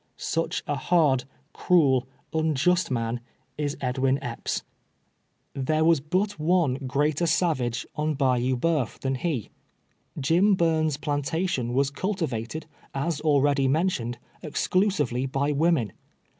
Such 0.17 0.63
a 0.65 0.73
hard, 0.75 1.25
cruel, 1.53 2.07
unjust 2.33 2.89
man 2.89 3.19
is 3.55 3.77
Edwin 3.79 4.17
Epps. 4.23 4.63
There 5.53 5.85
was 5.85 5.99
but 5.99 6.39
one 6.39 6.73
greater 6.87 7.27
savage 7.27 7.85
on 7.95 8.15
Bayou 8.15 8.55
Ba 8.57 8.79
uf 8.79 8.99
than 8.99 9.13
he. 9.13 9.51
Jim 10.19 10.55
Burns' 10.55 10.97
plantation 10.97 11.75
was 11.75 11.91
cultivated, 11.91 12.65
as 12.95 13.21
already 13.21 13.67
mentioned, 13.67 14.17
exclusively 14.41 15.27
by 15.27 15.51
women. 15.51 15.93